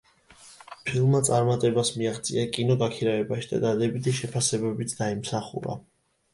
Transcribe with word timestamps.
ფილმმა 0.87 1.21
წარმატებას 1.27 1.91
მიაღწია 1.99 2.47
კინოგაქირავებაში 2.57 3.53
და 3.53 3.63
დადებითი 3.69 4.17
შეფასებებიც 4.23 4.99
დაიმსახურა. 5.05 5.81